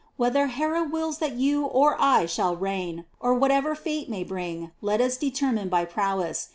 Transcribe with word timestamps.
Whether 0.17 0.47
Hera 0.47 0.83
wills 0.83 1.19
that 1.19 1.33
you 1.33 1.63
or 1.63 1.95
I 2.01 2.25
shall 2.25 2.55
reign, 2.55 3.05
or 3.19 3.35
whatever 3.35 3.75
fate 3.75 4.09
may 4.09 4.23
bring, 4.23 4.71
let 4.81 4.99
us 4.99 5.15
determine 5.15 5.69
by 5.69 5.85
prowess. 5.85 6.49